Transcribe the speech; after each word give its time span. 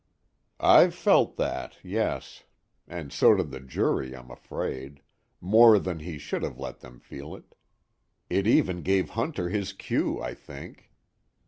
"I've 0.59 0.95
felt 0.95 1.35
that, 1.37 1.77
yes. 1.83 2.45
And 2.87 3.13
so 3.13 3.35
did 3.35 3.51
the 3.51 3.59
jury, 3.59 4.15
I'm 4.15 4.31
afraid 4.31 5.01
more 5.39 5.77
than 5.77 5.99
he 5.99 6.17
should 6.17 6.41
have 6.41 6.57
let 6.57 6.79
them 6.79 6.99
feel 6.99 7.35
it. 7.35 7.53
It 8.27 8.47
even 8.47 8.81
gave 8.81 9.11
Hunter 9.11 9.49
his 9.49 9.73
cue, 9.73 10.19
I 10.19 10.33
think. 10.33 10.89